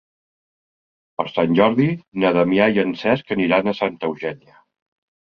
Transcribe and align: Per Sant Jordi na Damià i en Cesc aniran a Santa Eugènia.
Per 1.19 1.25
Sant 1.33 1.53
Jordi 1.59 1.87
na 2.23 2.31
Damià 2.37 2.67
i 2.71 2.81
en 2.85 2.95
Cesc 3.03 3.35
aniran 3.37 3.71
a 3.73 3.75
Santa 3.81 4.11
Eugènia. 4.13 4.57